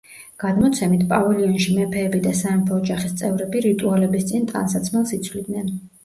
გადმოცემით, 0.43 1.01
პავილიონში 1.09 1.75
მეფეები 1.79 2.21
და 2.23 2.31
სამეფო 2.39 2.73
ოჯახის 2.77 3.13
წევრები 3.21 3.61
რიტუალების 3.65 4.25
წინ 4.31 4.47
ტანსაცმელს 4.53 5.13
იცვლიდნენ. 5.19 5.69